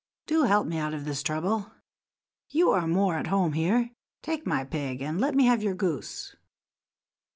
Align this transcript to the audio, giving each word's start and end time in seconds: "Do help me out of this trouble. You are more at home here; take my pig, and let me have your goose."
"Do 0.25 0.45
help 0.45 0.65
me 0.65 0.79
out 0.79 0.95
of 0.95 1.05
this 1.05 1.21
trouble. 1.21 1.71
You 2.49 2.71
are 2.71 2.87
more 2.87 3.17
at 3.19 3.27
home 3.27 3.53
here; 3.53 3.91
take 4.23 4.47
my 4.47 4.63
pig, 4.65 4.99
and 5.03 5.21
let 5.21 5.35
me 5.35 5.45
have 5.45 5.61
your 5.61 5.75
goose." 5.75 6.35